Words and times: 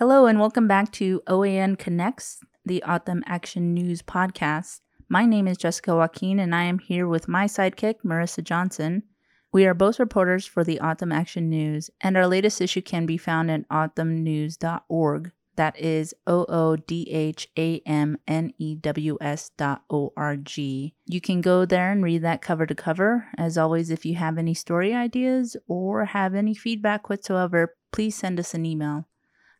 Hello, 0.00 0.24
and 0.24 0.40
welcome 0.40 0.66
back 0.66 0.90
to 0.92 1.20
OAN 1.26 1.76
Connects, 1.78 2.40
the 2.64 2.82
O'odham 2.84 3.22
Action 3.26 3.74
News 3.74 4.00
podcast. 4.00 4.80
My 5.10 5.26
name 5.26 5.46
is 5.46 5.58
Jessica 5.58 5.94
Joaquin, 5.94 6.38
and 6.38 6.54
I 6.54 6.62
am 6.62 6.78
here 6.78 7.06
with 7.06 7.28
my 7.28 7.44
sidekick, 7.44 7.96
Marissa 8.02 8.42
Johnson. 8.42 9.02
We 9.52 9.66
are 9.66 9.74
both 9.74 10.00
reporters 10.00 10.46
for 10.46 10.64
the 10.64 10.80
O'odham 10.80 11.12
Action 11.12 11.50
News, 11.50 11.90
and 12.00 12.16
our 12.16 12.26
latest 12.26 12.62
issue 12.62 12.80
can 12.80 13.04
be 13.04 13.18
found 13.18 13.50
at 13.50 13.68
oodhamnews.org. 13.68 15.32
That 15.56 15.78
is 15.78 16.14
O 16.26 16.46
O 16.48 16.76
D 16.76 17.06
H 17.10 17.48
A 17.58 17.82
M 17.84 18.16
N 18.26 18.54
E 18.56 18.76
W 18.76 19.18
S 19.20 19.50
dot 19.58 19.82
O 19.90 20.14
R 20.16 20.38
G. 20.38 20.94
You 21.04 21.20
can 21.20 21.42
go 21.42 21.66
there 21.66 21.92
and 21.92 22.02
read 22.02 22.22
that 22.22 22.40
cover 22.40 22.64
to 22.64 22.74
cover. 22.74 23.26
As 23.36 23.58
always, 23.58 23.90
if 23.90 24.06
you 24.06 24.14
have 24.14 24.38
any 24.38 24.54
story 24.54 24.94
ideas 24.94 25.58
or 25.68 26.06
have 26.06 26.34
any 26.34 26.54
feedback 26.54 27.10
whatsoever, 27.10 27.76
please 27.92 28.14
send 28.14 28.40
us 28.40 28.54
an 28.54 28.64
email. 28.64 29.04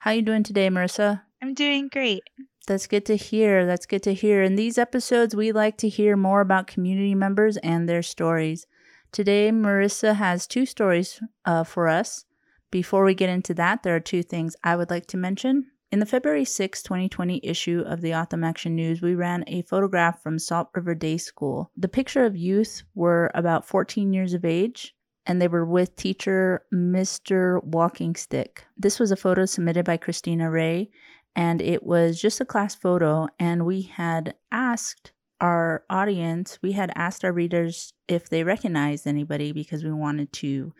How 0.00 0.12
are 0.12 0.14
you 0.14 0.22
doing 0.22 0.42
today, 0.42 0.70
Marissa? 0.70 1.20
I'm 1.42 1.52
doing 1.52 1.88
great. 1.92 2.22
That's 2.66 2.86
good 2.86 3.04
to 3.04 3.16
hear. 3.16 3.66
That's 3.66 3.84
good 3.84 4.02
to 4.04 4.14
hear. 4.14 4.42
In 4.42 4.56
these 4.56 4.78
episodes, 4.78 5.36
we 5.36 5.52
like 5.52 5.76
to 5.76 5.90
hear 5.90 6.16
more 6.16 6.40
about 6.40 6.68
community 6.68 7.14
members 7.14 7.58
and 7.58 7.86
their 7.86 8.02
stories. 8.02 8.66
Today, 9.12 9.50
Marissa 9.50 10.14
has 10.14 10.46
two 10.46 10.64
stories 10.64 11.20
uh, 11.44 11.64
for 11.64 11.86
us. 11.86 12.24
Before 12.70 13.04
we 13.04 13.14
get 13.14 13.28
into 13.28 13.52
that, 13.52 13.82
there 13.82 13.94
are 13.94 14.00
two 14.00 14.22
things 14.22 14.56
I 14.64 14.74
would 14.74 14.88
like 14.88 15.04
to 15.08 15.18
mention. 15.18 15.66
In 15.92 15.98
the 15.98 16.06
February 16.06 16.46
6, 16.46 16.82
2020 16.82 17.38
issue 17.42 17.84
of 17.86 18.00
the 18.00 18.14
O'odham 18.14 18.42
Action 18.42 18.74
News, 18.74 19.02
we 19.02 19.14
ran 19.14 19.44
a 19.48 19.60
photograph 19.60 20.22
from 20.22 20.38
Salt 20.38 20.70
River 20.74 20.94
Day 20.94 21.18
School. 21.18 21.70
The 21.76 21.88
picture 21.88 22.24
of 22.24 22.34
youth 22.34 22.84
were 22.94 23.30
about 23.34 23.66
14 23.66 24.14
years 24.14 24.32
of 24.32 24.46
age 24.46 24.94
and 25.30 25.40
they 25.40 25.46
were 25.46 25.64
with 25.64 25.94
teacher 25.94 26.64
Mr. 26.74 27.62
Walking 27.62 28.16
Stick. 28.16 28.64
This 28.76 28.98
was 28.98 29.12
a 29.12 29.16
photo 29.16 29.46
submitted 29.46 29.84
by 29.84 29.96
Christina 29.96 30.50
Ray, 30.50 30.90
and 31.36 31.62
it 31.62 31.84
was 31.84 32.20
just 32.20 32.40
a 32.40 32.44
class 32.44 32.74
photo. 32.74 33.28
And 33.38 33.64
we 33.64 33.82
had 33.82 34.34
asked 34.50 35.12
our 35.40 35.84
audience, 35.88 36.58
we 36.62 36.72
had 36.72 36.90
asked 36.96 37.24
our 37.24 37.32
readers 37.32 37.92
if 38.08 38.28
they 38.28 38.42
recognized 38.42 39.06
anybody 39.06 39.52
because 39.52 39.84
we 39.84 39.92
wanted 39.92 40.32
to 40.32 40.74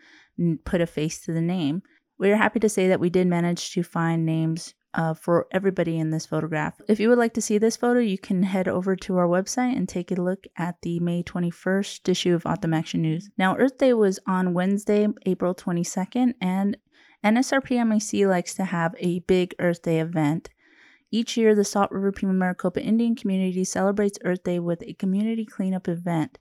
put 0.65 0.81
a 0.81 0.85
face 0.85 1.21
to 1.21 1.31
the 1.31 1.39
name. 1.39 1.81
We 2.19 2.29
are 2.29 2.35
happy 2.35 2.59
to 2.59 2.67
say 2.67 2.89
that 2.89 2.99
we 2.99 3.09
did 3.09 3.27
manage 3.27 3.71
to 3.71 3.83
find 3.83 4.25
names 4.25 4.73
uh, 4.93 5.13
for 5.13 5.47
everybody 5.51 5.97
in 5.97 6.11
this 6.11 6.25
photograph. 6.25 6.79
If 6.87 6.99
you 6.99 7.09
would 7.09 7.17
like 7.17 7.33
to 7.35 7.41
see 7.41 7.57
this 7.57 7.77
photo, 7.77 7.99
you 7.99 8.17
can 8.17 8.43
head 8.43 8.67
over 8.67 8.95
to 8.97 9.17
our 9.17 9.27
website 9.27 9.75
and 9.75 9.87
take 9.87 10.11
a 10.11 10.21
look 10.21 10.45
at 10.57 10.81
the 10.81 10.99
May 10.99 11.23
21st 11.23 12.09
issue 12.09 12.35
of 12.35 12.45
O'odham 12.45 12.73
Action 12.73 13.01
News. 13.01 13.29
Now, 13.37 13.55
Earth 13.57 13.77
Day 13.77 13.93
was 13.93 14.19
on 14.27 14.53
Wednesday, 14.53 15.07
April 15.25 15.55
22nd, 15.55 16.33
and 16.41 16.77
NSRPMIC 17.23 18.27
likes 18.27 18.53
to 18.55 18.65
have 18.65 18.95
a 18.97 19.19
big 19.19 19.55
Earth 19.59 19.81
Day 19.81 19.99
event. 19.99 20.49
Each 21.11 21.35
year, 21.35 21.53
the 21.53 21.65
Salt 21.65 21.91
River 21.91 22.11
Pima 22.11 22.33
Maricopa 22.33 22.81
Indian 22.81 23.15
community 23.15 23.63
celebrates 23.63 24.17
Earth 24.23 24.43
Day 24.43 24.59
with 24.59 24.81
a 24.83 24.93
community 24.93 25.45
cleanup 25.45 25.87
event. 25.87 26.39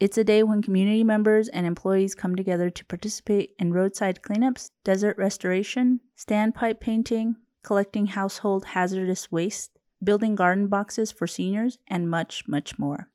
It's 0.00 0.18
a 0.18 0.24
day 0.24 0.42
when 0.42 0.62
community 0.62 1.04
members 1.04 1.48
and 1.48 1.64
employees 1.64 2.16
come 2.16 2.34
together 2.34 2.70
to 2.70 2.84
participate 2.86 3.54
in 3.60 3.72
roadside 3.72 4.20
cleanups, 4.20 4.70
desert 4.82 5.16
restoration, 5.16 6.00
standpipe 6.18 6.80
painting, 6.80 7.36
collecting 7.62 8.06
household 8.06 8.66
hazardous 8.66 9.30
waste, 9.30 9.78
building 10.02 10.34
garden 10.34 10.66
boxes 10.66 11.12
for 11.12 11.26
seniors, 11.26 11.78
and 11.88 12.10
much, 12.10 12.46
much 12.48 12.78
more. 12.78 13.08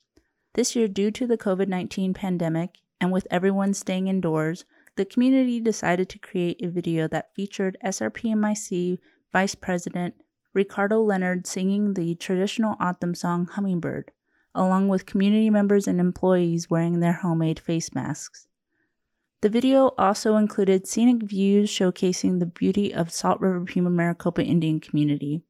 This 0.53 0.75
year, 0.75 0.87
due 0.87 1.11
to 1.11 1.27
the 1.27 1.37
COVID 1.37 1.67
19 1.67 2.13
pandemic 2.13 2.79
and 2.99 3.11
with 3.11 3.27
everyone 3.29 3.73
staying 3.73 4.07
indoors, 4.07 4.65
the 4.95 5.05
community 5.05 5.59
decided 5.59 6.09
to 6.09 6.19
create 6.19 6.59
a 6.61 6.69
video 6.69 7.07
that 7.07 7.33
featured 7.35 7.77
SRPMIC 7.83 8.97
Vice 9.31 9.55
President 9.55 10.15
Ricardo 10.53 11.01
Leonard 11.03 11.45
singing 11.45 11.93
the 11.93 12.15
traditional 12.15 12.75
O'odham 12.81 13.13
song 13.13 13.45
Hummingbird, 13.45 14.11
along 14.55 14.87
with 14.87 15.05
community 15.05 15.51
members 15.51 15.87
and 15.87 15.99
employees 15.99 16.67
wearing 16.67 16.99
their 16.99 17.13
homemade 17.13 17.59
face 17.59 17.93
masks. 17.93 18.46
The 19.41 19.49
video 19.49 19.91
also 19.99 20.35
included 20.35 20.87
scenic 20.87 21.21
views 21.21 21.69
showcasing 21.69 22.39
the 22.39 22.47
beauty 22.47 22.91
of 22.91 23.11
Salt 23.11 23.39
River 23.39 23.63
Pima 23.65 23.91
Maricopa 23.91 24.43
Indian 24.43 24.79
community. 24.79 25.43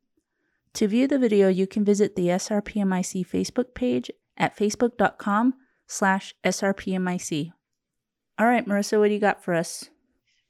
To 0.74 0.88
view 0.88 1.08
the 1.08 1.18
video, 1.18 1.48
you 1.48 1.68
can 1.68 1.86
visit 1.86 2.16
the 2.16 2.28
SRPMIC 2.28 3.26
Facebook 3.26 3.74
page 3.74 4.12
at 4.36 4.58
facebook.com 4.58 5.54
slash 5.88 6.36
SRPMIC. 6.44 7.52
All 8.38 8.46
right, 8.46 8.68
Marissa, 8.68 9.00
what 9.00 9.08
do 9.08 9.14
you 9.14 9.20
got 9.20 9.44
for 9.44 9.54
us? 9.54 9.90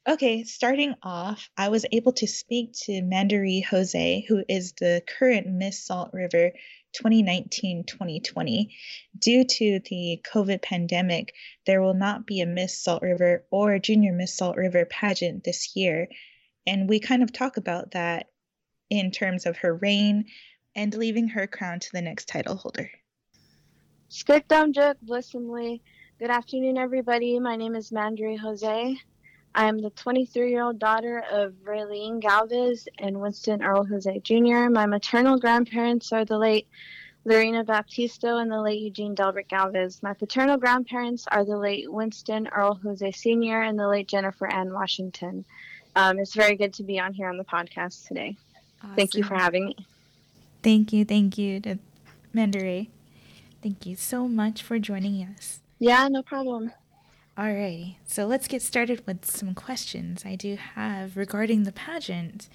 Okay, 0.08 0.42
starting 0.42 0.94
off, 1.02 1.48
I 1.56 1.68
was 1.68 1.86
able 1.92 2.12
to 2.14 2.26
speak 2.26 2.72
to 2.84 3.02
Mandarie 3.02 3.64
Jose, 3.64 4.24
who 4.26 4.42
is 4.48 4.72
the 4.72 5.02
current 5.06 5.46
Miss 5.46 5.84
Salt 5.84 6.10
River 6.12 6.52
2019 6.98 7.84
2020. 7.84 8.76
Due 9.18 9.44
to 9.44 9.80
the 9.88 10.20
COVID 10.32 10.60
pandemic, 10.62 11.32
there 11.64 11.80
will 11.80 11.94
not 11.94 12.26
be 12.26 12.40
a 12.40 12.46
Miss 12.46 12.82
Salt 12.82 13.02
River 13.02 13.44
or 13.50 13.78
Junior 13.78 14.12
Miss 14.12 14.36
Salt 14.36 14.56
River 14.56 14.84
pageant 14.84 15.44
this 15.44 15.76
year. 15.76 16.08
And 16.66 16.88
we 16.88 16.98
kind 16.98 17.22
of 17.22 17.32
talk 17.32 17.56
about 17.56 17.92
that 17.92 18.26
in 18.90 19.12
terms 19.12 19.46
of 19.46 19.58
her 19.58 19.74
reign 19.74 20.24
and 20.74 20.92
leaving 20.94 21.28
her 21.28 21.46
crown 21.46 21.78
to 21.78 21.88
the 21.92 22.02
next 22.02 22.28
title 22.28 22.56
holder. 22.56 22.90
Good 26.18 26.30
afternoon, 26.30 26.78
everybody. 26.78 27.38
My 27.38 27.54
name 27.54 27.76
is 27.76 27.92
Mandarie 27.92 28.38
Jose. 28.40 28.98
I 29.54 29.66
am 29.68 29.78
the 29.78 29.90
23 29.90 30.50
year 30.50 30.62
old 30.62 30.78
daughter 30.78 31.24
of 31.30 31.52
Raylene 31.64 32.20
Galvez 32.20 32.88
and 32.98 33.20
Winston 33.20 33.62
Earl 33.62 33.84
Jose 33.84 34.20
Jr. 34.20 34.68
My 34.70 34.86
maternal 34.86 35.38
grandparents 35.38 36.12
are 36.12 36.24
the 36.24 36.38
late 36.38 36.68
Lorena 37.24 37.64
Baptisto 37.64 38.40
and 38.40 38.50
the 38.50 38.60
late 38.60 38.80
Eugene 38.80 39.14
Delbert 39.14 39.48
Galvez. 39.48 40.02
My 40.02 40.14
paternal 40.14 40.56
grandparents 40.56 41.26
are 41.28 41.44
the 41.44 41.56
late 41.56 41.90
Winston 41.92 42.48
Earl 42.48 42.74
Jose 42.82 43.12
Sr. 43.12 43.62
and 43.62 43.78
the 43.78 43.88
late 43.88 44.08
Jennifer 44.08 44.46
Ann 44.46 44.72
Washington. 44.72 45.44
Um, 45.96 46.18
it's 46.18 46.34
very 46.34 46.56
good 46.56 46.72
to 46.74 46.84
be 46.84 46.98
on 47.00 47.12
here 47.12 47.28
on 47.28 47.36
the 47.36 47.44
podcast 47.44 48.06
today. 48.06 48.36
Awesome. 48.82 48.96
Thank 48.96 49.14
you 49.14 49.24
for 49.24 49.34
having 49.34 49.66
me. 49.66 49.76
Thank 50.62 50.92
you. 50.92 51.04
Thank 51.04 51.36
you 51.38 51.60
to 51.60 51.78
Mandarie. 52.34 52.88
Thank 53.62 53.86
you 53.86 53.96
so 53.96 54.28
much 54.28 54.62
for 54.62 54.78
joining 54.78 55.22
us. 55.24 55.60
Yeah, 55.78 56.08
no 56.08 56.22
problem. 56.22 56.72
Alrighty, 57.38 57.98
so 58.04 58.26
let's 58.26 58.48
get 58.48 58.62
started 58.62 59.06
with 59.06 59.24
some 59.24 59.54
questions 59.54 60.24
I 60.26 60.34
do 60.34 60.56
have 60.56 61.16
regarding 61.16 61.62
the 61.62 61.70
pageant. 61.70 62.48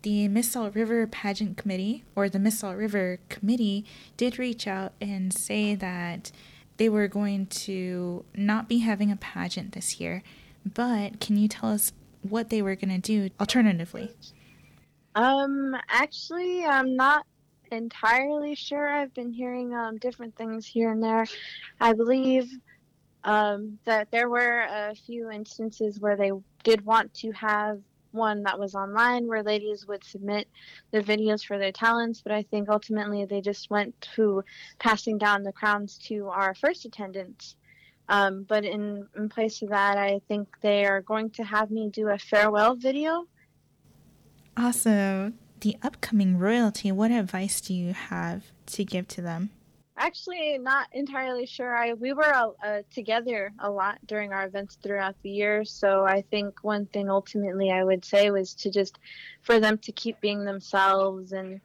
The 0.00 0.28
Miss 0.28 0.52
Salt 0.52 0.74
River 0.74 1.06
Pageant 1.06 1.58
Committee, 1.58 2.04
or 2.16 2.30
the 2.30 2.38
Miss 2.38 2.60
Salt 2.60 2.78
River 2.78 3.18
Committee, 3.28 3.84
did 4.16 4.38
reach 4.38 4.66
out 4.66 4.94
and 4.98 5.30
say 5.30 5.74
that 5.74 6.32
they 6.78 6.88
were 6.88 7.06
going 7.06 7.48
to 7.48 8.24
not 8.34 8.66
be 8.66 8.78
having 8.78 9.12
a 9.12 9.16
pageant 9.16 9.72
this 9.72 10.00
year. 10.00 10.22
But 10.64 11.20
can 11.20 11.36
you 11.36 11.46
tell 11.46 11.68
us 11.68 11.92
what 12.22 12.48
they 12.48 12.62
were 12.62 12.76
going 12.76 12.98
to 12.98 12.98
do 12.98 13.28
alternatively? 13.38 14.16
Um, 15.14 15.76
actually, 15.90 16.64
I'm 16.64 16.96
not 16.96 17.26
entirely 17.70 18.54
sure. 18.54 18.88
I've 18.88 19.12
been 19.12 19.34
hearing 19.34 19.74
um, 19.74 19.98
different 19.98 20.34
things 20.36 20.66
here 20.66 20.90
and 20.90 21.02
there. 21.02 21.26
I 21.78 21.92
believe 21.92 22.50
um, 23.24 23.78
that 23.84 24.10
there 24.10 24.28
were 24.28 24.66
a 24.68 24.94
few 24.94 25.30
instances 25.30 26.00
where 26.00 26.16
they 26.16 26.32
did 26.62 26.84
want 26.84 27.12
to 27.14 27.30
have 27.32 27.80
one 28.12 28.42
that 28.42 28.58
was 28.58 28.74
online 28.74 29.26
where 29.28 29.42
ladies 29.42 29.86
would 29.86 30.02
submit 30.04 30.48
the 30.90 31.00
videos 31.00 31.44
for 31.44 31.58
their 31.58 31.72
talents, 31.72 32.20
but 32.22 32.32
I 32.32 32.42
think 32.42 32.68
ultimately 32.68 33.24
they 33.24 33.40
just 33.40 33.70
went 33.70 34.00
to 34.16 34.42
passing 34.78 35.18
down 35.18 35.42
the 35.42 35.52
crowns 35.52 35.98
to 36.06 36.28
our 36.28 36.54
first 36.54 36.84
attendants. 36.84 37.56
Um, 38.08 38.44
but 38.48 38.64
in, 38.64 39.06
in 39.16 39.28
place 39.28 39.62
of 39.62 39.68
that, 39.68 39.96
I 39.96 40.20
think 40.26 40.48
they 40.60 40.84
are 40.84 41.00
going 41.00 41.30
to 41.30 41.44
have 41.44 41.70
me 41.70 41.88
do 41.90 42.08
a 42.08 42.18
farewell 42.18 42.74
video. 42.74 43.26
Awesome. 44.56 45.38
The 45.60 45.76
upcoming 45.82 46.38
royalty, 46.38 46.90
what 46.90 47.12
advice 47.12 47.60
do 47.60 47.72
you 47.74 47.92
have 47.92 48.46
to 48.66 48.84
give 48.84 49.06
to 49.08 49.22
them? 49.22 49.50
Actually 50.00 50.58
not 50.58 50.88
entirely 50.92 51.46
sure. 51.46 51.76
I 51.76 51.92
we 51.92 52.12
were 52.12 52.34
uh, 52.34 52.82
together 52.90 53.52
a 53.60 53.70
lot 53.70 53.98
during 54.06 54.32
our 54.32 54.46
events 54.46 54.78
throughout 54.82 55.14
the 55.22 55.30
year, 55.30 55.64
so 55.64 56.04
I 56.04 56.22
think 56.30 56.58
one 56.62 56.86
thing 56.86 57.08
ultimately 57.10 57.70
I 57.70 57.84
would 57.84 58.04
say 58.04 58.30
was 58.30 58.54
to 58.54 58.70
just 58.70 58.98
for 59.42 59.60
them 59.60 59.78
to 59.78 59.92
keep 59.92 60.20
being 60.20 60.44
themselves 60.44 61.32
and 61.32 61.60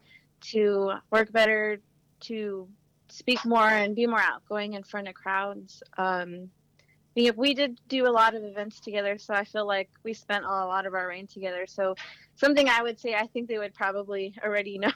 to 0.52 0.94
work 1.12 1.32
better, 1.32 1.80
to 2.22 2.68
speak 3.08 3.46
more 3.46 3.68
and 3.68 3.96
be 3.96 4.06
more 4.06 4.22
outgoing 4.22 4.74
in 4.74 4.84
front 4.84 5.08
of 5.08 5.16
crowds. 5.16 5.82
Um, 5.98 6.50
we, 7.16 7.32
we 7.32 7.54
did 7.54 7.80
do 7.88 8.08
a 8.08 8.12
lot 8.12 8.36
of 8.36 8.44
events 8.44 8.82
together, 8.82 9.18
so 9.18 9.34
I 9.34 9.46
feel 9.46 9.66
like 9.66 9.90
we 10.04 10.14
spent 10.14 10.44
a 10.44 10.50
lot 10.50 10.86
of 10.86 10.94
our 10.94 11.08
reign 11.08 11.28
together. 11.28 11.66
So 11.66 11.96
something 12.36 12.68
I 12.68 12.84
would 12.84 13.00
say 13.00 13.16
I 13.16 13.28
think 13.28 13.48
they 13.48 13.58
would 13.58 13.74
probably 13.74 14.36
already 14.44 14.78
know. 14.80 14.92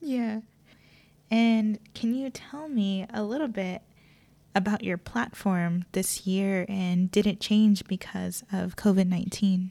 yeah. 0.00 0.40
And 1.30 1.78
can 1.94 2.14
you 2.14 2.30
tell 2.30 2.68
me 2.68 3.06
a 3.12 3.22
little 3.22 3.48
bit 3.48 3.82
about 4.54 4.82
your 4.82 4.96
platform 4.96 5.84
this 5.92 6.26
year 6.26 6.64
and 6.68 7.10
did 7.10 7.26
it 7.26 7.40
change 7.40 7.84
because 7.86 8.42
of 8.52 8.76
COVID 8.76 9.06
19? 9.06 9.70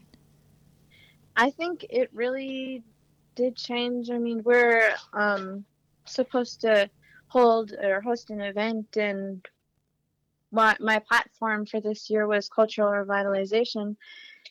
I 1.36 1.50
think 1.50 1.84
it 1.90 2.10
really 2.14 2.82
did 3.34 3.56
change. 3.56 4.10
I 4.10 4.18
mean, 4.18 4.42
we're 4.42 4.94
um, 5.12 5.64
supposed 6.06 6.62
to 6.62 6.88
hold 7.28 7.72
or 7.72 8.00
host 8.00 8.30
an 8.30 8.40
event, 8.40 8.96
and 8.96 9.46
my, 10.50 10.76
my 10.80 10.98
platform 11.00 11.66
for 11.66 11.80
this 11.80 12.08
year 12.08 12.26
was 12.26 12.48
cultural 12.48 12.88
revitalization. 12.88 13.96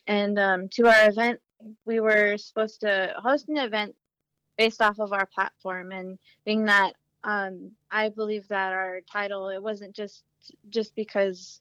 And 0.06 0.38
um, 0.38 0.68
to 0.74 0.86
our 0.86 1.08
event, 1.08 1.40
we 1.84 1.98
were 1.98 2.36
supposed 2.36 2.82
to 2.82 3.14
host 3.18 3.48
an 3.48 3.56
event 3.56 3.96
based 4.56 4.80
off 4.82 4.98
of 4.98 5.12
our 5.12 5.26
platform, 5.26 5.92
and 5.92 6.18
being 6.44 6.64
that 6.66 6.94
um, 7.24 7.72
I 7.90 8.08
believe 8.08 8.46
that 8.48 8.72
our 8.72 9.00
title 9.10 9.48
it 9.48 9.62
wasn't 9.62 9.94
just 9.94 10.24
just 10.68 10.94
because 10.94 11.60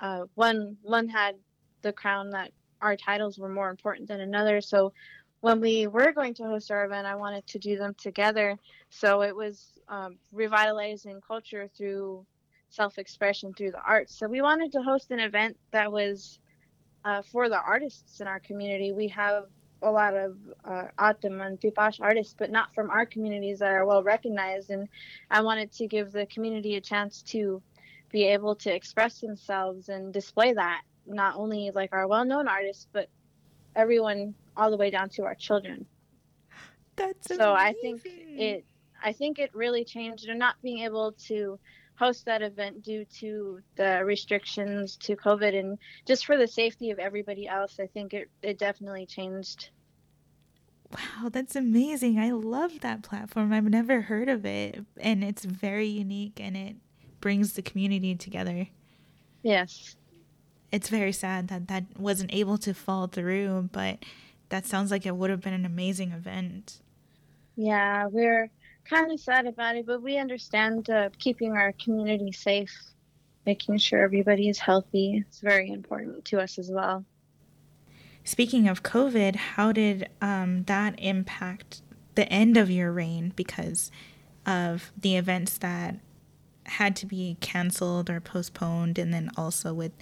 uh, 0.00 0.24
one 0.34 0.76
one 0.82 1.08
had 1.08 1.36
the 1.82 1.92
crown 1.92 2.30
that 2.30 2.50
our 2.80 2.96
titles 2.96 3.38
were 3.38 3.48
more 3.48 3.70
important 3.70 4.08
than 4.08 4.20
another. 4.20 4.60
So 4.60 4.92
when 5.40 5.60
we 5.60 5.86
were 5.86 6.12
going 6.12 6.34
to 6.34 6.44
host 6.44 6.70
our 6.70 6.84
event, 6.86 7.06
I 7.06 7.16
wanted 7.16 7.46
to 7.48 7.58
do 7.58 7.76
them 7.76 7.94
together. 7.94 8.56
So 8.88 9.22
it 9.22 9.34
was 9.34 9.80
um, 9.88 10.16
revitalizing 10.32 11.20
culture 11.26 11.68
through 11.76 12.24
self-expression 12.70 13.54
through 13.54 13.72
the 13.72 13.82
arts. 13.86 14.16
So 14.18 14.26
we 14.26 14.42
wanted 14.42 14.72
to 14.72 14.82
host 14.82 15.10
an 15.10 15.20
event 15.20 15.56
that 15.70 15.92
was 15.92 16.38
uh, 17.04 17.22
for 17.30 17.48
the 17.48 17.60
artists 17.60 18.20
in 18.20 18.26
our 18.26 18.40
community. 18.40 18.92
We 18.92 19.08
have 19.08 19.44
a 19.82 19.90
lot 19.90 20.14
of 20.14 20.36
uh, 20.64 20.84
and 20.98 21.60
Piipaash 21.60 22.00
artists, 22.00 22.34
but 22.36 22.50
not 22.50 22.74
from 22.74 22.90
our 22.90 23.06
communities 23.06 23.58
that 23.58 23.72
are 23.72 23.86
well 23.86 24.02
recognized. 24.02 24.70
And 24.70 24.88
I 25.30 25.42
wanted 25.42 25.72
to 25.72 25.86
give 25.86 26.12
the 26.12 26.26
community 26.26 26.76
a 26.76 26.80
chance 26.80 27.22
to 27.22 27.62
be 28.10 28.24
able 28.24 28.54
to 28.56 28.74
express 28.74 29.20
themselves 29.20 29.88
and 29.88 30.12
display 30.12 30.52
that, 30.52 30.82
not 31.06 31.36
only 31.36 31.70
like 31.74 31.92
our 31.92 32.06
well 32.06 32.24
known 32.24 32.48
artists, 32.48 32.86
but 32.92 33.08
everyone 33.76 34.34
all 34.56 34.70
the 34.70 34.76
way 34.76 34.90
down 34.90 35.08
to 35.10 35.24
our 35.24 35.34
children. 35.34 35.86
That's 36.96 37.36
so 37.36 37.52
I 37.52 37.74
think 37.80 38.02
it 38.04 38.64
I 39.02 39.12
think 39.12 39.38
it 39.38 39.50
really 39.54 39.84
changed 39.84 40.28
and 40.28 40.38
not 40.38 40.56
being 40.62 40.80
able 40.80 41.12
to 41.26 41.58
host 41.96 42.26
that 42.26 42.42
event 42.42 42.82
due 42.82 43.04
to 43.20 43.60
the 43.76 44.02
restrictions 44.04 44.96
to 44.96 45.16
COVID 45.16 45.58
and 45.58 45.78
just 46.06 46.26
for 46.26 46.36
the 46.36 46.46
safety 46.46 46.90
of 46.90 46.98
everybody 46.98 47.46
else, 47.46 47.78
I 47.80 47.86
think 47.86 48.14
it, 48.14 48.28
it 48.42 48.58
definitely 48.58 49.06
changed. 49.06 49.70
Wow, 50.90 51.28
that's 51.30 51.56
amazing. 51.56 52.18
I 52.18 52.30
love 52.30 52.80
that 52.80 53.02
platform. 53.02 53.52
I've 53.52 53.64
never 53.64 54.02
heard 54.02 54.28
of 54.28 54.44
it. 54.44 54.84
And 54.98 55.24
it's 55.24 55.44
very 55.44 55.86
unique 55.86 56.40
and 56.40 56.56
it 56.56 56.76
brings 57.20 57.54
the 57.54 57.62
community 57.62 58.14
together. 58.14 58.68
Yes. 59.42 59.96
It's 60.70 60.88
very 60.88 61.12
sad 61.12 61.48
that 61.48 61.68
that 61.68 61.84
wasn't 61.98 62.34
able 62.34 62.58
to 62.58 62.74
fall 62.74 63.06
through, 63.06 63.70
but 63.72 64.04
that 64.48 64.66
sounds 64.66 64.90
like 64.90 65.06
it 65.06 65.16
would 65.16 65.30
have 65.30 65.40
been 65.40 65.52
an 65.52 65.64
amazing 65.64 66.12
event. 66.12 66.80
Yeah, 67.56 68.06
we're 68.06 68.50
kind 68.84 69.10
of 69.10 69.20
sad 69.20 69.46
about 69.46 69.76
it, 69.76 69.86
but 69.86 70.02
we 70.02 70.18
understand 70.18 70.90
uh, 70.90 71.10
keeping 71.18 71.52
our 71.52 71.72
community 71.72 72.32
safe, 72.32 72.74
making 73.46 73.78
sure 73.78 74.02
everybody 74.02 74.48
is 74.48 74.58
healthy. 74.58 75.24
It's 75.26 75.40
very 75.40 75.70
important 75.70 76.24
to 76.26 76.40
us 76.40 76.58
as 76.58 76.70
well. 76.70 77.04
Speaking 78.24 78.68
of 78.68 78.82
COVID, 78.82 79.36
how 79.36 79.72
did 79.72 80.08
um, 80.22 80.64
that 80.64 80.94
impact 80.98 81.82
the 82.14 82.28
end 82.32 82.56
of 82.56 82.70
your 82.70 82.92
reign 82.92 83.32
because 83.36 83.90
of 84.46 84.92
the 84.96 85.16
events 85.16 85.58
that 85.58 85.96
had 86.64 86.96
to 86.96 87.06
be 87.06 87.36
canceled 87.40 88.08
or 88.08 88.20
postponed, 88.20 88.98
and 88.98 89.12
then 89.12 89.30
also 89.36 89.74
with 89.74 89.92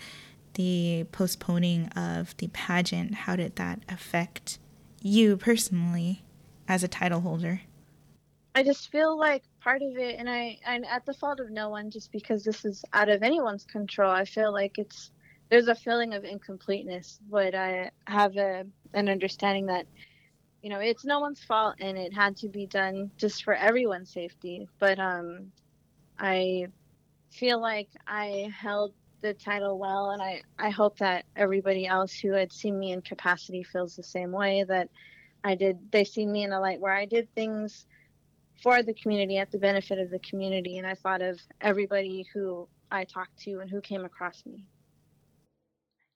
the 0.54 1.04
postponing 1.10 1.88
of 1.88 2.36
the 2.36 2.48
pageant? 2.48 3.14
How 3.14 3.34
did 3.34 3.56
that 3.56 3.80
affect 3.88 4.58
you 5.00 5.36
personally 5.36 6.22
as 6.68 6.84
a 6.84 6.88
title 6.88 7.22
holder? 7.22 7.62
I 8.54 8.62
just 8.62 8.90
feel 8.90 9.18
like 9.18 9.44
part 9.62 9.80
of 9.82 9.96
it, 9.96 10.16
and 10.18 10.28
I, 10.28 10.58
I'm 10.66 10.84
at 10.84 11.06
the 11.06 11.14
fault 11.14 11.40
of 11.40 11.50
no 11.50 11.70
one, 11.70 11.90
just 11.90 12.12
because 12.12 12.44
this 12.44 12.64
is 12.64 12.84
out 12.92 13.08
of 13.08 13.22
anyone's 13.22 13.64
control. 13.64 14.10
I 14.10 14.24
feel 14.26 14.52
like 14.52 14.78
it's 14.78 15.10
there's 15.50 15.68
a 15.68 15.74
feeling 15.74 16.14
of 16.14 16.24
incompleteness, 16.24 17.18
but 17.30 17.54
I 17.54 17.90
have 18.06 18.36
a 18.36 18.64
an 18.92 19.08
understanding 19.08 19.66
that 19.66 19.86
you 20.62 20.68
know 20.68 20.80
it's 20.80 21.04
no 21.04 21.20
one's 21.20 21.42
fault, 21.42 21.76
and 21.80 21.96
it 21.96 22.12
had 22.12 22.36
to 22.38 22.48
be 22.48 22.66
done 22.66 23.10
just 23.16 23.42
for 23.42 23.54
everyone's 23.54 24.12
safety. 24.12 24.68
But 24.78 24.98
um, 24.98 25.52
I 26.18 26.66
feel 27.32 27.60
like 27.60 27.88
I 28.06 28.50
held 28.54 28.92
the 29.22 29.32
title 29.32 29.78
well, 29.78 30.10
and 30.10 30.20
I 30.20 30.42
I 30.58 30.68
hope 30.68 30.98
that 30.98 31.24
everybody 31.36 31.86
else 31.86 32.12
who 32.14 32.32
had 32.32 32.52
seen 32.52 32.78
me 32.78 32.92
in 32.92 33.00
capacity 33.00 33.62
feels 33.62 33.96
the 33.96 34.02
same 34.02 34.30
way 34.32 34.64
that 34.68 34.90
I 35.42 35.54
did. 35.54 35.90
They 35.90 36.04
see 36.04 36.26
me 36.26 36.44
in 36.44 36.52
a 36.52 36.60
light 36.60 36.80
where 36.80 36.94
I 36.94 37.06
did 37.06 37.34
things 37.34 37.86
for 38.62 38.82
the 38.82 38.94
community 38.94 39.38
at 39.38 39.50
the 39.50 39.58
benefit 39.58 39.98
of 39.98 40.10
the 40.10 40.18
community 40.18 40.78
and 40.78 40.86
i 40.86 40.94
thought 40.94 41.22
of 41.22 41.40
everybody 41.60 42.26
who 42.32 42.68
i 42.90 43.04
talked 43.04 43.36
to 43.38 43.60
and 43.60 43.70
who 43.70 43.80
came 43.80 44.04
across 44.04 44.44
me. 44.46 44.64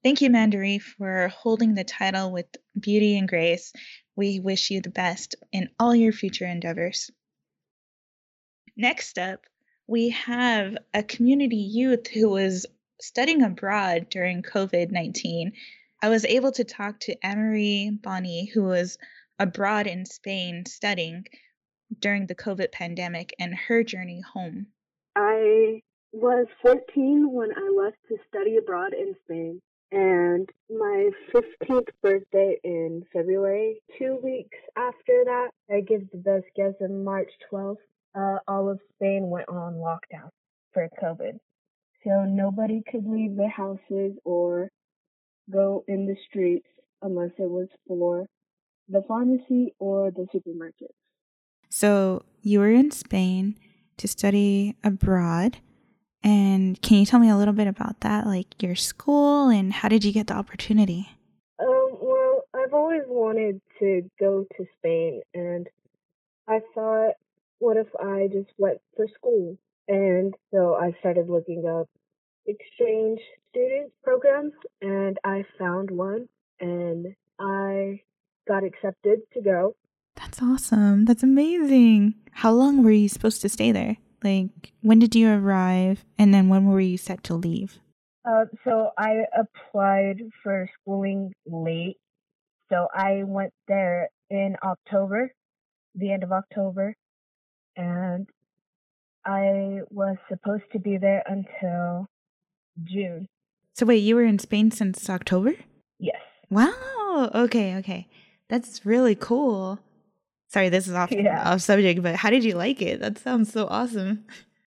Thank 0.02 0.20
you 0.20 0.30
mandaree 0.30 0.78
for 0.78 1.28
holding 1.28 1.74
the 1.74 1.82
title 1.82 2.30
with 2.30 2.46
beauty 2.78 3.18
and 3.18 3.28
grace. 3.28 3.72
We 4.14 4.38
wish 4.38 4.70
you 4.70 4.80
the 4.80 4.90
best 4.90 5.34
in 5.50 5.70
all 5.80 5.96
your 5.96 6.12
future 6.12 6.46
endeavors. 6.46 7.10
Next 8.76 9.18
up 9.18 9.40
we 9.88 10.10
have 10.10 10.76
a 10.92 11.02
community 11.02 11.56
youth 11.56 12.08
who 12.08 12.28
was 12.28 12.66
studying 13.00 13.42
abroad 13.42 14.08
during 14.10 14.42
covid-19 14.42 15.52
i 16.02 16.08
was 16.08 16.24
able 16.24 16.50
to 16.50 16.64
talk 16.64 16.98
to 16.98 17.16
Emery 17.24 17.90
Bonnie, 18.02 18.46
who 18.46 18.64
was 18.64 18.98
abroad 19.38 19.86
in 19.86 20.04
spain 20.04 20.64
studying 20.66 21.24
during 22.00 22.26
the 22.26 22.34
COVID 22.34 22.72
pandemic 22.72 23.34
and 23.38 23.54
her 23.54 23.82
journey 23.82 24.20
home? 24.20 24.66
I 25.14 25.82
was 26.12 26.46
14 26.62 27.30
when 27.32 27.50
I 27.56 27.70
left 27.76 27.96
to 28.08 28.16
study 28.28 28.56
abroad 28.56 28.92
in 28.92 29.14
Spain. 29.24 29.60
And 29.92 30.48
my 30.68 31.10
15th 31.32 31.88
birthday 32.02 32.58
in 32.64 33.04
February, 33.12 33.80
two 33.98 34.18
weeks 34.22 34.58
after 34.76 35.24
that, 35.24 35.50
I 35.70 35.80
give 35.80 36.10
the 36.10 36.18
best 36.18 36.46
guess 36.56 36.74
on 36.80 37.04
March 37.04 37.30
12th, 37.52 37.76
uh, 38.14 38.38
all 38.48 38.68
of 38.68 38.80
Spain 38.94 39.30
went 39.30 39.48
on 39.48 39.74
lockdown 39.74 40.30
for 40.72 40.88
COVID. 41.00 41.38
So 42.02 42.24
nobody 42.24 42.82
could 42.90 43.06
leave 43.06 43.36
their 43.36 43.50
houses 43.50 44.16
or 44.24 44.70
go 45.50 45.84
in 45.86 46.06
the 46.06 46.16
streets 46.28 46.68
unless 47.02 47.30
it 47.38 47.48
was 47.48 47.68
for 47.86 48.26
the 48.88 49.02
pharmacy 49.06 49.74
or 49.78 50.10
the 50.10 50.26
supermarket. 50.32 50.94
So 51.68 52.24
you 52.42 52.60
were 52.60 52.70
in 52.70 52.90
Spain 52.90 53.58
to 53.96 54.08
study 54.08 54.76
abroad. 54.84 55.58
And 56.22 56.80
can 56.82 56.98
you 56.98 57.06
tell 57.06 57.20
me 57.20 57.30
a 57.30 57.36
little 57.36 57.54
bit 57.54 57.66
about 57.66 58.00
that, 58.00 58.26
like 58.26 58.60
your 58.62 58.74
school 58.74 59.48
and 59.48 59.72
how 59.72 59.88
did 59.88 60.04
you 60.04 60.12
get 60.12 60.26
the 60.26 60.34
opportunity? 60.34 61.08
Um, 61.58 61.96
well, 62.00 62.42
I've 62.54 62.74
always 62.74 63.02
wanted 63.06 63.60
to 63.78 64.10
go 64.18 64.44
to 64.56 64.66
Spain, 64.78 65.22
and 65.34 65.68
I 66.48 66.60
thought, 66.74 67.12
what 67.58 67.76
if 67.76 67.86
I 68.00 68.28
just 68.32 68.50
went 68.58 68.78
for 68.96 69.06
school? 69.14 69.56
And 69.88 70.34
so 70.52 70.74
I 70.74 70.94
started 70.98 71.28
looking 71.28 71.64
up 71.66 71.88
exchange 72.46 73.20
student 73.50 73.92
programs, 74.02 74.52
and 74.82 75.18
I 75.24 75.44
found 75.58 75.90
one, 75.90 76.28
and 76.60 77.14
I 77.38 78.00
got 78.48 78.64
accepted 78.64 79.20
to 79.34 79.40
go. 79.40 79.76
That's 80.26 80.42
awesome. 80.42 81.04
That's 81.04 81.22
amazing. 81.22 82.14
How 82.32 82.50
long 82.50 82.82
were 82.82 82.90
you 82.90 83.08
supposed 83.08 83.40
to 83.42 83.48
stay 83.48 83.70
there? 83.70 83.96
Like, 84.24 84.72
when 84.80 84.98
did 84.98 85.14
you 85.14 85.30
arrive? 85.30 86.04
And 86.18 86.34
then 86.34 86.48
when 86.48 86.66
were 86.66 86.80
you 86.80 86.98
set 86.98 87.22
to 87.24 87.34
leave? 87.34 87.78
Uh, 88.28 88.46
so 88.64 88.90
I 88.98 89.26
applied 89.38 90.22
for 90.42 90.68
schooling 90.80 91.32
late. 91.46 91.98
So 92.70 92.88
I 92.92 93.22
went 93.22 93.52
there 93.68 94.08
in 94.28 94.56
October, 94.64 95.32
the 95.94 96.12
end 96.12 96.24
of 96.24 96.32
October. 96.32 96.96
And 97.76 98.28
I 99.24 99.82
was 99.90 100.16
supposed 100.28 100.64
to 100.72 100.80
be 100.80 100.96
there 100.96 101.22
until 101.24 102.08
June. 102.82 103.28
So, 103.74 103.86
wait, 103.86 103.98
you 103.98 104.16
were 104.16 104.24
in 104.24 104.40
Spain 104.40 104.72
since 104.72 105.08
October? 105.08 105.54
Yes. 106.00 106.20
Wow. 106.50 107.30
Okay, 107.32 107.76
okay. 107.76 108.08
That's 108.48 108.84
really 108.84 109.14
cool. 109.14 109.78
Sorry, 110.48 110.68
this 110.68 110.86
is 110.86 110.94
off 110.94 111.10
yeah. 111.10 111.50
off 111.50 111.60
subject, 111.60 112.02
but 112.02 112.16
how 112.16 112.30
did 112.30 112.44
you 112.44 112.54
like 112.54 112.80
it? 112.80 113.00
That 113.00 113.18
sounds 113.18 113.52
so 113.52 113.66
awesome. 113.68 114.24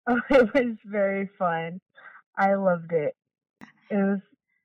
Oh, 0.07 0.19
it 0.31 0.51
was 0.55 0.75
very 0.85 1.29
fun. 1.37 1.79
I 2.35 2.55
loved 2.55 2.93
it. 2.93 3.15
It 3.91 3.95
was 3.95 4.19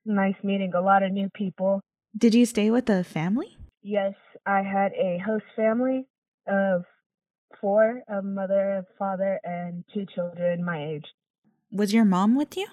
nice 0.07 0.37
meeting 0.43 0.73
a 0.75 0.81
lot 0.81 1.03
of 1.03 1.13
new 1.13 1.29
people. 1.35 1.83
Did 2.17 2.35
you 2.35 2.47
stay 2.47 2.71
with 2.71 2.89
a 2.89 3.05
family? 3.05 3.55
Yes, 3.83 4.15
I 4.47 4.63
had 4.63 4.93
a 4.93 5.19
host 5.19 5.45
family 5.55 6.07
of 6.49 6.85
four 7.61 8.03
a 8.09 8.23
mother, 8.23 8.77
a 8.79 8.85
father, 8.99 9.39
and 9.45 9.85
two 9.93 10.07
children 10.15 10.65
my 10.65 10.83
age. 10.83 11.05
Was 11.71 11.93
your 11.93 12.07
mom 12.07 12.37
with 12.37 12.57
you? 12.57 12.69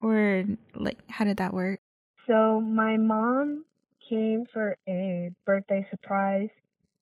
Or, 0.00 0.44
like, 0.74 0.98
how 1.10 1.24
did 1.24 1.38
that 1.38 1.52
work? 1.52 1.80
So, 2.26 2.60
my 2.60 2.96
mom 2.96 3.64
came 4.08 4.44
for 4.52 4.76
a 4.88 5.30
birthday 5.44 5.86
surprise 5.90 6.48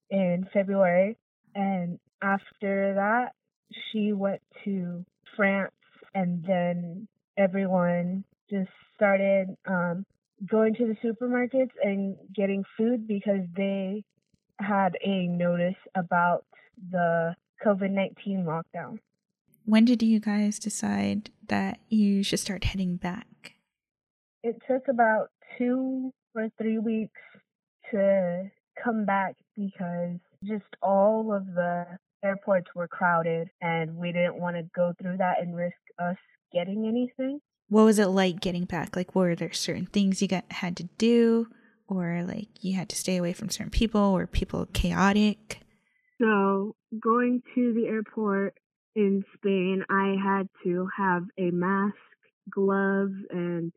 in 0.09 0.47
February, 0.53 1.17
and 1.55 1.99
after 2.21 2.93
that, 2.95 3.33
she 3.91 4.13
went 4.13 4.41
to 4.63 5.05
France, 5.35 5.71
and 6.13 6.43
then 6.45 7.07
everyone 7.37 8.23
just 8.49 8.69
started 8.95 9.55
um, 9.65 10.05
going 10.49 10.75
to 10.75 10.87
the 10.87 10.95
supermarkets 11.07 11.71
and 11.81 12.15
getting 12.35 12.63
food 12.77 13.07
because 13.07 13.41
they 13.55 14.03
had 14.59 14.95
a 15.03 15.27
notice 15.27 15.75
about 15.95 16.45
the 16.91 17.35
COVID 17.65 17.91
19 17.91 18.45
lockdown. 18.45 18.99
When 19.65 19.85
did 19.85 20.03
you 20.03 20.19
guys 20.19 20.59
decide 20.59 21.29
that 21.47 21.79
you 21.89 22.23
should 22.23 22.39
start 22.39 22.65
heading 22.65 22.97
back? 22.97 23.53
It 24.43 24.61
took 24.67 24.89
about 24.89 25.29
two 25.57 26.11
or 26.35 26.49
three 26.57 26.79
weeks 26.79 27.19
to 27.91 28.51
come 28.81 29.05
back 29.05 29.35
because 29.55 30.19
just 30.43 30.65
all 30.81 31.33
of 31.33 31.45
the 31.47 31.85
airports 32.23 32.67
were 32.75 32.87
crowded 32.87 33.49
and 33.61 33.95
we 33.95 34.11
didn't 34.11 34.39
want 34.39 34.55
to 34.55 34.63
go 34.75 34.93
through 35.01 35.17
that 35.17 35.41
and 35.41 35.55
risk 35.55 35.75
us 35.99 36.17
getting 36.53 36.87
anything. 36.87 37.39
What 37.69 37.83
was 37.83 37.99
it 37.99 38.07
like 38.07 38.39
getting 38.39 38.65
back? 38.65 38.95
Like, 38.95 39.15
were 39.15 39.35
there 39.35 39.53
certain 39.53 39.87
things 39.87 40.21
you 40.21 40.27
got 40.27 40.45
had 40.51 40.77
to 40.77 40.83
do, 40.97 41.47
or 41.87 42.23
like 42.27 42.49
you 42.61 42.75
had 42.75 42.89
to 42.89 42.95
stay 42.95 43.17
away 43.17 43.33
from 43.33 43.49
certain 43.49 43.71
people? 43.71 44.13
Were 44.13 44.27
people 44.27 44.67
chaotic? 44.73 45.59
So, 46.21 46.75
going 46.99 47.41
to 47.55 47.73
the 47.73 47.87
airport 47.87 48.55
in 48.95 49.23
Spain, 49.35 49.83
I 49.89 50.15
had 50.23 50.49
to 50.63 50.87
have 50.95 51.23
a 51.37 51.49
mask, 51.51 51.95
gloves, 52.49 53.15
and 53.31 53.71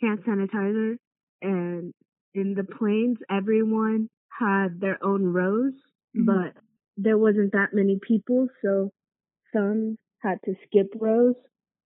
hand 0.00 0.18
sanitizer. 0.26 0.96
And 1.40 1.94
in 2.34 2.54
the 2.54 2.64
planes, 2.64 3.18
everyone 3.30 4.08
had 4.38 4.80
their 4.80 4.98
own 5.02 5.24
rows, 5.24 5.72
mm-hmm. 6.16 6.26
but 6.26 6.60
there 6.96 7.18
wasn't 7.18 7.52
that 7.52 7.68
many 7.72 7.98
people, 8.06 8.48
so 8.62 8.90
some 9.54 9.96
had 10.22 10.38
to 10.44 10.54
skip 10.66 10.92
rows. 11.00 11.34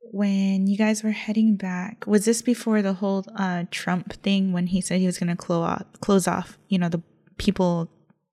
When 0.00 0.66
you 0.66 0.78
guys 0.78 1.02
were 1.02 1.10
heading 1.10 1.56
back, 1.56 2.06
was 2.06 2.24
this 2.24 2.40
before 2.40 2.82
the 2.82 2.94
whole 2.94 3.24
uh, 3.36 3.64
Trump 3.70 4.12
thing 4.22 4.52
when 4.52 4.68
he 4.68 4.80
said 4.80 5.00
he 5.00 5.06
was 5.06 5.18
going 5.18 5.28
to 5.28 5.36
close 5.36 5.66
off, 5.66 5.84
close 6.00 6.28
off, 6.28 6.58
you 6.68 6.78
know, 6.78 6.88
the 6.88 7.02
people 7.36 7.90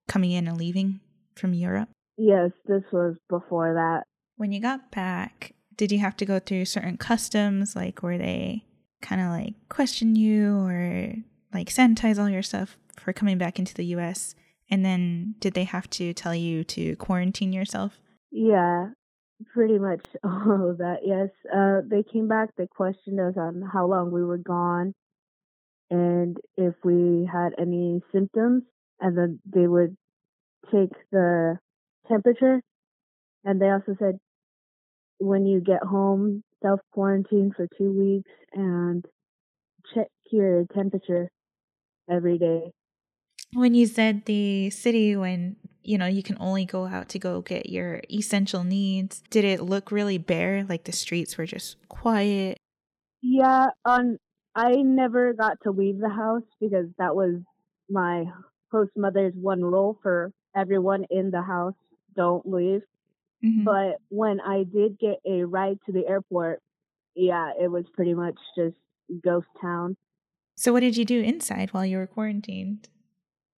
coming 0.08 0.30
in 0.30 0.46
and 0.46 0.56
leaving 0.56 1.00
from 1.34 1.54
Europe? 1.54 1.88
Yes, 2.16 2.50
this 2.66 2.84
was 2.92 3.16
before 3.28 3.74
that. 3.74 4.04
When 4.36 4.52
you 4.52 4.60
got 4.60 4.90
back, 4.90 5.52
did 5.76 5.92
you 5.92 5.98
have 5.98 6.16
to 6.18 6.24
go 6.24 6.38
through 6.38 6.64
certain 6.66 6.96
customs? 6.96 7.76
Like, 7.76 8.02
were 8.02 8.16
they 8.16 8.64
kind 9.02 9.20
of 9.20 9.28
like 9.28 9.54
question 9.68 10.16
you 10.16 10.58
or 10.60 11.14
like 11.56 11.68
sanitize 11.70 12.18
all 12.18 12.28
your 12.28 12.42
stuff 12.42 12.76
for 12.98 13.12
coming 13.12 13.38
back 13.38 13.58
into 13.58 13.74
the 13.74 13.86
US? 13.96 14.34
And 14.70 14.84
then 14.84 15.34
did 15.40 15.54
they 15.54 15.64
have 15.64 15.88
to 15.90 16.12
tell 16.12 16.34
you 16.34 16.64
to 16.64 16.96
quarantine 16.96 17.52
yourself? 17.52 17.98
Yeah, 18.30 18.88
pretty 19.54 19.78
much 19.78 20.04
all 20.24 20.70
of 20.70 20.78
that, 20.78 20.98
yes. 21.04 21.30
Uh, 21.52 21.80
they 21.88 22.02
came 22.02 22.28
back, 22.28 22.50
they 22.56 22.66
questioned 22.66 23.20
us 23.20 23.34
on 23.36 23.62
how 23.72 23.86
long 23.86 24.10
we 24.10 24.22
were 24.22 24.38
gone 24.38 24.94
and 25.88 26.36
if 26.56 26.74
we 26.84 27.28
had 27.32 27.50
any 27.58 28.02
symptoms, 28.12 28.64
and 29.00 29.16
then 29.16 29.38
they 29.46 29.66
would 29.66 29.96
take 30.72 30.90
the 31.12 31.58
temperature. 32.08 32.60
And 33.44 33.60
they 33.60 33.70
also 33.70 33.94
said 33.98 34.18
when 35.18 35.46
you 35.46 35.60
get 35.60 35.82
home, 35.82 36.42
self 36.60 36.80
quarantine 36.92 37.52
for 37.56 37.68
two 37.78 37.92
weeks 37.92 38.30
and 38.52 39.04
check 39.94 40.08
your 40.32 40.64
temperature 40.74 41.30
every 42.10 42.38
day. 42.38 42.72
When 43.52 43.74
you 43.74 43.86
said 43.86 44.24
the 44.24 44.70
city, 44.70 45.16
when 45.16 45.56
you 45.82 45.98
know 45.98 46.06
you 46.06 46.22
can 46.22 46.36
only 46.40 46.64
go 46.64 46.86
out 46.86 47.08
to 47.10 47.18
go 47.18 47.40
get 47.40 47.68
your 47.68 48.02
essential 48.10 48.64
needs, 48.64 49.22
did 49.30 49.44
it 49.44 49.62
look 49.62 49.92
really 49.92 50.18
bare? 50.18 50.64
Like 50.68 50.84
the 50.84 50.92
streets 50.92 51.38
were 51.38 51.46
just 51.46 51.76
quiet? 51.88 52.58
Yeah, 53.22 53.68
on 53.84 54.18
I 54.54 54.72
never 54.76 55.32
got 55.32 55.58
to 55.62 55.70
leave 55.70 55.98
the 55.98 56.08
house 56.08 56.42
because 56.60 56.86
that 56.98 57.14
was 57.14 57.40
my 57.88 58.24
host 58.72 58.92
mother's 58.96 59.34
one 59.34 59.62
rule 59.62 59.98
for 60.02 60.32
everyone 60.56 61.04
in 61.10 61.30
the 61.30 61.42
house 61.42 61.74
don't 62.16 62.50
leave. 62.50 62.82
Mm-hmm. 63.44 63.64
But 63.64 64.00
when 64.08 64.40
I 64.40 64.64
did 64.64 64.98
get 64.98 65.20
a 65.26 65.44
ride 65.44 65.78
to 65.86 65.92
the 65.92 66.06
airport, 66.06 66.62
yeah, 67.14 67.52
it 67.60 67.70
was 67.70 67.84
pretty 67.94 68.14
much 68.14 68.36
just 68.56 68.76
ghost 69.22 69.46
town. 69.60 69.96
So 70.56 70.72
what 70.72 70.80
did 70.80 70.96
you 70.96 71.04
do 71.04 71.20
inside 71.20 71.72
while 71.72 71.84
you 71.84 71.98
were 71.98 72.06
quarantined? 72.06 72.88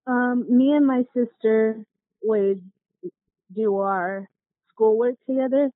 Um, 0.05 0.45
me 0.49 0.73
and 0.73 0.85
my 0.85 1.05
sister 1.15 1.85
would 2.23 2.61
do 3.55 3.77
our 3.77 4.29
schoolwork 4.71 5.15
together. 5.27 5.71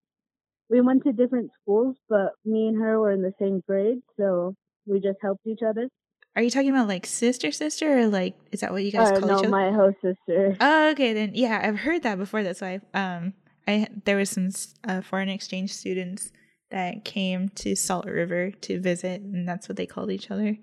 We 0.69 0.81
went 0.81 1.03
to 1.03 1.13
different 1.13 1.51
schools, 1.61 1.95
but 2.09 2.33
me 2.43 2.67
and 2.67 2.81
her 2.81 2.99
were 2.99 3.11
in 3.11 3.21
the 3.21 3.33
same 3.39 3.63
grade, 3.67 4.01
so 4.17 4.55
we 4.85 4.99
just 4.99 5.19
helped 5.21 5.45
each 5.45 5.61
other. 5.65 5.87
Are 6.35 6.41
you 6.41 6.49
talking 6.49 6.71
about 6.71 6.87
like 6.87 7.05
sister 7.05 7.51
sister 7.51 7.99
or 7.99 8.07
like 8.07 8.35
is 8.51 8.61
that 8.61 8.71
what 8.71 8.83
you 8.83 8.91
guys 8.91 9.11
uh, 9.11 9.19
call 9.19 9.29
no, 9.29 9.37
each 9.39 9.43
other? 9.45 9.49
my 9.49 9.71
host 9.71 9.97
sister. 10.01 10.57
Oh, 10.59 10.89
okay 10.91 11.13
then. 11.13 11.31
Yeah, 11.35 11.61
I've 11.63 11.79
heard 11.79 12.03
that 12.03 12.17
before. 12.17 12.43
That's 12.43 12.59
why 12.61 12.81
um 12.93 13.33
I 13.67 13.87
there 14.05 14.17
was 14.17 14.31
some 14.31 14.49
uh, 14.83 15.01
foreign 15.01 15.29
exchange 15.29 15.71
students 15.73 16.31
that 16.71 17.05
came 17.05 17.49
to 17.49 17.75
Salt 17.75 18.05
River 18.05 18.49
to 18.49 18.79
visit, 18.79 19.21
and 19.21 19.47
that's 19.47 19.69
what 19.69 19.77
they 19.77 19.85
called 19.85 20.11
each 20.11 20.31
other. 20.31 20.57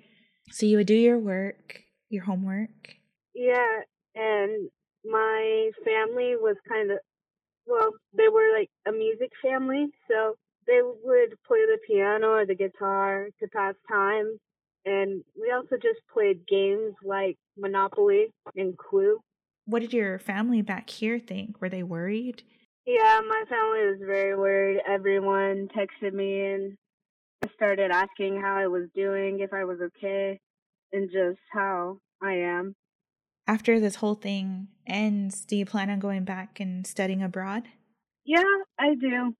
So 0.51 0.67
you 0.67 0.79
would 0.79 0.87
do 0.87 0.95
your 0.95 1.19
work, 1.19 1.83
your 2.09 2.25
homework. 2.25 2.97
Yeah, 3.35 3.81
and 4.15 4.69
my 5.05 5.71
family 5.85 6.35
was 6.37 6.57
kind 6.69 6.91
of 6.91 6.99
well, 7.67 7.91
they 8.17 8.29
were 8.29 8.53
like 8.59 8.69
a 8.87 8.93
music 8.93 9.31
family, 9.43 9.87
so 10.09 10.35
they 10.67 10.81
would 10.83 11.35
play 11.47 11.65
the 11.67 11.79
piano 11.87 12.29
or 12.29 12.47
the 12.47 12.55
guitar 12.55 13.29
to 13.41 13.49
pass 13.49 13.75
time. 13.89 14.39
And 14.85 15.23
we 15.41 15.53
also 15.53 15.77
just 15.77 16.01
played 16.13 16.47
games 16.49 16.95
like 17.05 17.37
Monopoly 17.57 18.33
and 18.57 18.77
Clue. 18.77 19.21
What 19.67 19.81
did 19.81 19.93
your 19.93 20.19
family 20.19 20.63
back 20.63 20.91
here 20.91 21.19
think? 21.19 21.61
Were 21.61 21.69
they 21.69 21.83
worried? 21.83 22.43
Yeah, 22.87 23.21
my 23.29 23.45
family 23.49 23.87
was 23.87 24.01
very 24.05 24.37
worried. 24.37 24.81
Everyone 24.89 25.69
texted 25.77 26.13
me 26.13 26.45
and 26.47 26.77
started 27.55 27.91
asking 27.91 28.41
how 28.41 28.57
I 28.57 28.67
was 28.67 28.89
doing, 28.95 29.41
if 29.41 29.53
I 29.53 29.65
was 29.65 29.79
okay, 29.81 30.41
and 30.93 31.11
just 31.11 31.41
how 31.53 31.99
I 32.23 32.33
am. 32.33 32.75
After 33.47 33.81
this 33.81 33.97
whole 33.97 34.15
thing 34.15 34.69
ends, 34.87 35.45
do 35.45 35.57
you 35.57 35.67
plan 35.67 35.91
on 35.91 35.99
going 35.99 36.25
back 36.25 36.61
and 36.61 36.87
studying 36.87 37.23
abroad? 37.23 37.65
Yeah, 38.25 38.43
I 38.79 38.95
do. 38.95 39.35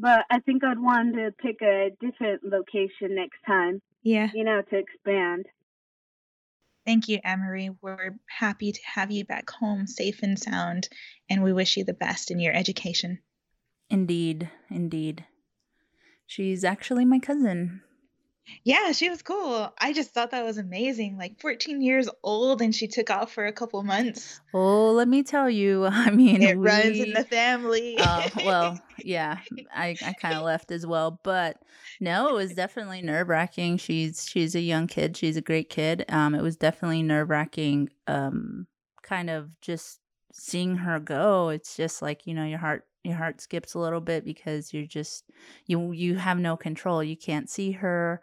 But 0.00 0.24
I 0.30 0.40
think 0.40 0.64
I'd 0.64 0.78
want 0.78 1.14
to 1.14 1.30
pick 1.42 1.56
a 1.62 1.90
different 2.00 2.42
location 2.42 3.14
next 3.14 3.38
time. 3.46 3.80
Yeah. 4.02 4.30
You 4.32 4.44
know, 4.44 4.62
to 4.62 4.78
expand. 4.78 5.46
Thank 6.86 7.08
you, 7.08 7.18
Emery. 7.24 7.70
We're 7.82 8.16
happy 8.28 8.72
to 8.72 8.80
have 8.94 9.10
you 9.10 9.24
back 9.24 9.50
home 9.50 9.86
safe 9.86 10.22
and 10.22 10.38
sound, 10.38 10.88
and 11.30 11.42
we 11.42 11.52
wish 11.52 11.76
you 11.76 11.84
the 11.84 11.94
best 11.94 12.30
in 12.30 12.40
your 12.40 12.54
education. 12.54 13.18
Indeed, 13.90 14.50
indeed. 14.70 15.24
She's 16.26 16.64
actually 16.64 17.04
my 17.04 17.18
cousin. 17.18 17.82
Yeah, 18.62 18.92
she 18.92 19.08
was 19.08 19.22
cool. 19.22 19.72
I 19.78 19.92
just 19.92 20.10
thought 20.10 20.30
that 20.32 20.44
was 20.44 20.58
amazing. 20.58 21.16
Like 21.16 21.40
14 21.40 21.80
years 21.80 22.08
old 22.22 22.60
and 22.60 22.74
she 22.74 22.86
took 22.86 23.10
off 23.10 23.32
for 23.32 23.46
a 23.46 23.52
couple 23.52 23.82
months. 23.82 24.40
Oh, 24.52 24.92
let 24.92 25.08
me 25.08 25.22
tell 25.22 25.48
you. 25.48 25.84
I 25.90 26.10
mean, 26.10 26.42
it 26.42 26.58
we, 26.58 26.66
runs 26.66 26.98
in 26.98 27.12
the 27.12 27.24
family. 27.24 27.96
uh, 27.98 28.28
well, 28.44 28.80
yeah, 28.98 29.38
I, 29.74 29.96
I 30.04 30.12
kind 30.12 30.36
of 30.36 30.42
left 30.42 30.70
as 30.70 30.86
well. 30.86 31.20
But 31.22 31.58
no, 32.00 32.28
it 32.28 32.34
was 32.34 32.54
definitely 32.54 33.02
nerve 33.02 33.28
wracking. 33.28 33.78
She's 33.78 34.26
she's 34.28 34.54
a 34.54 34.60
young 34.60 34.86
kid. 34.86 35.16
She's 35.16 35.36
a 35.36 35.42
great 35.42 35.70
kid. 35.70 36.04
Um, 36.08 36.34
it 36.34 36.42
was 36.42 36.56
definitely 36.56 37.02
nerve 37.02 37.30
wracking. 37.30 37.90
Um, 38.06 38.66
kind 39.02 39.30
of 39.30 39.58
just 39.60 40.00
seeing 40.32 40.76
her 40.76 41.00
go. 41.00 41.48
It's 41.48 41.76
just 41.76 42.02
like 42.02 42.26
you 42.26 42.34
know 42.34 42.44
your 42.44 42.58
heart 42.58 42.84
your 43.04 43.16
heart 43.16 43.40
skips 43.40 43.74
a 43.74 43.78
little 43.78 44.00
bit 44.00 44.24
because 44.24 44.72
you're 44.72 44.86
just 44.86 45.30
you 45.66 45.92
you 45.92 46.16
have 46.16 46.38
no 46.38 46.56
control 46.56 47.02
you 47.02 47.16
can't 47.16 47.48
see 47.50 47.72
her. 47.72 48.20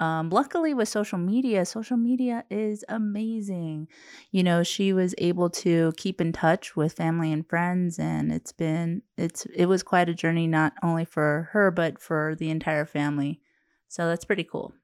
Um, 0.00 0.28
luckily 0.30 0.74
with 0.74 0.88
social 0.88 1.18
media 1.18 1.64
social 1.64 1.96
media 1.96 2.44
is 2.50 2.84
amazing. 2.88 3.88
You 4.32 4.42
know 4.42 4.62
she 4.62 4.92
was 4.92 5.14
able 5.18 5.50
to 5.50 5.92
keep 5.96 6.20
in 6.20 6.32
touch 6.32 6.76
with 6.76 6.94
family 6.94 7.32
and 7.32 7.48
friends 7.48 7.98
and 7.98 8.32
it's 8.32 8.52
been 8.52 9.02
it's 9.16 9.46
it 9.46 9.66
was 9.66 9.82
quite 9.82 10.08
a 10.08 10.14
journey 10.14 10.46
not 10.48 10.72
only 10.82 11.04
for 11.04 11.48
her 11.52 11.70
but 11.70 12.00
for 12.00 12.34
the 12.36 12.50
entire 12.50 12.84
family. 12.86 13.40
So 13.88 14.08
that's 14.08 14.24
pretty 14.24 14.44
cool. 14.44 14.74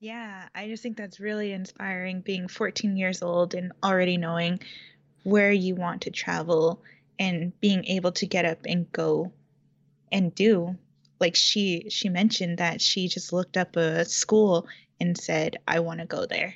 Yeah 0.00 0.48
i 0.54 0.68
just 0.68 0.82
think 0.82 0.96
that's 0.96 1.20
really 1.20 1.52
inspiring 1.52 2.20
being 2.20 2.48
14 2.48 2.96
years 2.96 3.22
old 3.22 3.54
and 3.54 3.72
already 3.82 4.16
knowing 4.16 4.60
where 5.22 5.52
you 5.52 5.74
want 5.74 6.02
to 6.02 6.10
travel 6.10 6.82
and 7.18 7.58
being 7.60 7.84
able 7.86 8.12
to 8.12 8.26
get 8.26 8.44
up 8.44 8.58
and 8.66 8.90
go 8.92 9.32
and 10.12 10.34
do 10.34 10.76
like 11.20 11.36
she 11.36 11.86
she 11.90 12.08
mentioned 12.08 12.58
that 12.58 12.80
she 12.80 13.08
just 13.08 13.32
looked 13.32 13.56
up 13.56 13.76
a 13.76 14.04
school 14.04 14.66
and 15.00 15.16
said 15.16 15.56
i 15.66 15.80
want 15.80 16.00
to 16.00 16.06
go 16.06 16.26
there 16.26 16.54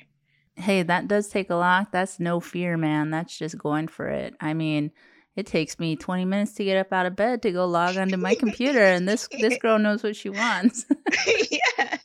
Hey, 0.59 0.83
that 0.83 1.07
does 1.07 1.29
take 1.29 1.49
a 1.49 1.55
lot. 1.55 1.93
That's 1.93 2.19
no 2.19 2.41
fear, 2.41 2.75
man. 2.75 3.11
That's 3.11 3.37
just 3.37 3.57
going 3.57 3.87
for 3.87 4.09
it. 4.09 4.35
I 4.41 4.53
mean, 4.53 4.91
it 5.37 5.45
takes 5.45 5.79
me 5.79 5.95
20 5.95 6.25
minutes 6.25 6.51
to 6.55 6.65
get 6.65 6.75
up 6.75 6.91
out 6.91 7.05
of 7.05 7.15
bed 7.15 7.41
to 7.43 7.51
go 7.53 7.65
log 7.65 7.95
onto 7.95 8.17
my 8.17 8.35
computer 8.35 8.83
and 8.83 9.07
this 9.07 9.29
this 9.39 9.57
girl 9.61 9.79
knows 9.79 10.03
what 10.03 10.17
she 10.17 10.27
wants. 10.27 10.85
yeah. 11.49 11.97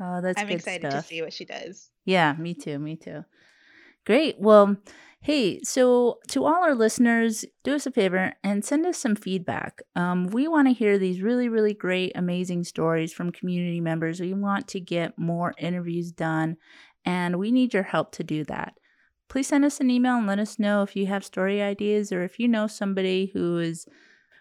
Oh, 0.00 0.20
that's 0.20 0.40
I'm 0.42 0.48
excited 0.48 0.90
stuff. 0.90 1.02
to 1.04 1.08
see 1.08 1.22
what 1.22 1.32
she 1.32 1.44
does. 1.44 1.88
Yeah, 2.04 2.34
me 2.36 2.54
too. 2.54 2.80
Me 2.80 2.96
too. 2.96 3.24
Great. 4.04 4.40
Well, 4.40 4.76
hey, 5.22 5.60
so 5.62 6.18
to 6.28 6.44
all 6.44 6.64
our 6.64 6.74
listeners, 6.74 7.44
do 7.62 7.76
us 7.76 7.86
a 7.86 7.92
favor 7.92 8.32
and 8.42 8.64
send 8.64 8.84
us 8.84 8.98
some 8.98 9.14
feedback. 9.14 9.80
Um, 9.94 10.26
we 10.26 10.48
want 10.48 10.66
to 10.66 10.74
hear 10.74 10.98
these 10.98 11.22
really, 11.22 11.48
really 11.48 11.74
great, 11.74 12.10
amazing 12.16 12.64
stories 12.64 13.12
from 13.12 13.30
community 13.30 13.80
members. 13.80 14.20
We 14.20 14.34
want 14.34 14.66
to 14.68 14.80
get 14.80 15.16
more 15.16 15.54
interviews 15.58 16.10
done, 16.10 16.56
and 17.04 17.38
we 17.38 17.52
need 17.52 17.72
your 17.72 17.84
help 17.84 18.10
to 18.12 18.24
do 18.24 18.42
that. 18.44 18.74
Please 19.28 19.46
send 19.46 19.64
us 19.64 19.78
an 19.78 19.90
email 19.90 20.16
and 20.16 20.26
let 20.26 20.40
us 20.40 20.58
know 20.58 20.82
if 20.82 20.96
you 20.96 21.06
have 21.06 21.24
story 21.24 21.62
ideas 21.62 22.10
or 22.12 22.24
if 22.24 22.40
you 22.40 22.48
know 22.48 22.66
somebody 22.66 23.30
who 23.32 23.58
is 23.58 23.86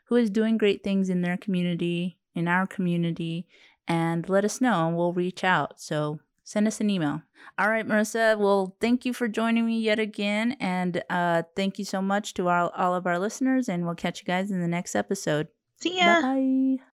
who 0.07 0.15
is 0.15 0.29
doing 0.29 0.57
great 0.57 0.83
things 0.83 1.09
in 1.09 1.21
their 1.21 1.38
community, 1.38 2.17
in 2.35 2.47
our 2.47 2.67
community, 2.67 3.47
and 3.88 4.27
let 4.27 4.43
us 4.43 4.59
know 4.59 4.88
and 4.88 4.97
we'll 4.97 5.13
reach 5.13 5.43
out. 5.43 5.79
So 5.79 6.19
send 6.43 6.67
us 6.67 6.81
an 6.81 6.89
email. 6.89 7.21
All 7.57 7.69
right, 7.69 7.88
Marissa. 7.88 8.38
Well, 8.38 8.75
thank 8.79 9.05
you 9.05 9.13
for 9.13 9.27
joining 9.27 9.65
me 9.65 9.79
yet 9.79 10.00
again. 10.00 10.57
And 10.60 11.03
uh, 11.10 11.43
thank 11.55 11.79
you 11.79 11.86
so 11.86 12.01
much 12.01 12.33
to 12.36 12.50
all, 12.50 12.69
all 12.75 12.95
of 12.95 13.05
our 13.05 13.19
listeners. 13.19 13.69
And 13.69 13.86
we'll 13.86 13.95
catch 13.95 14.21
you 14.21 14.25
guys 14.25 14.51
in 14.51 14.62
the 14.62 14.67
next 14.67 14.95
episode. 14.95 15.48
See 15.79 15.98
ya. 15.98 16.21
Bye. 16.21 16.90